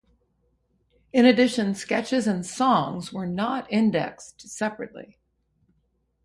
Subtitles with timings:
[1.13, 5.19] In addition, sketches and songs were not indexed separately.